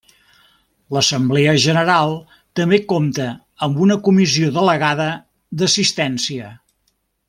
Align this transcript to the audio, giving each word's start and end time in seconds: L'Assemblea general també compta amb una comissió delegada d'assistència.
L'Assemblea 0.95 1.53
general 1.65 2.15
també 2.61 2.81
compta 2.95 3.29
amb 3.67 3.85
una 3.89 4.01
comissió 4.09 4.53
delegada 4.59 5.11
d'assistència. 5.61 6.55